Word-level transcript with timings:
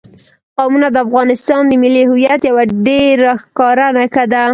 قومونه 0.57 0.87
د 0.91 0.97
افغانستان 1.05 1.61
د 1.67 1.71
ملي 1.83 2.03
هویت 2.09 2.41
یوه 2.49 2.63
ډېره 2.87 3.31
ښکاره 3.41 3.87
نښه 3.97 4.25
ده. 4.31 4.43